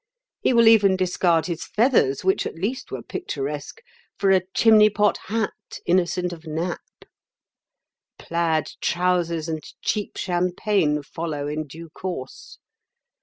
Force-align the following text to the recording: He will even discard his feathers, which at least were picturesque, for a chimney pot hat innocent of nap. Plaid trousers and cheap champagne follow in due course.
He 0.39 0.51
will 0.51 0.67
even 0.67 0.95
discard 0.97 1.45
his 1.45 1.63
feathers, 1.63 2.23
which 2.23 2.47
at 2.47 2.55
least 2.55 2.89
were 2.91 3.03
picturesque, 3.03 3.81
for 4.17 4.31
a 4.31 4.41
chimney 4.55 4.89
pot 4.89 5.19
hat 5.27 5.53
innocent 5.85 6.33
of 6.33 6.47
nap. 6.47 6.81
Plaid 8.17 8.71
trousers 8.81 9.47
and 9.47 9.61
cheap 9.83 10.17
champagne 10.17 11.03
follow 11.03 11.47
in 11.47 11.67
due 11.67 11.89
course. 11.91 12.57